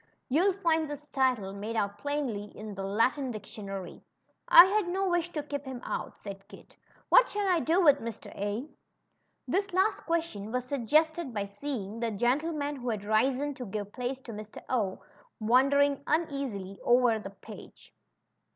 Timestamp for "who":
12.77-12.89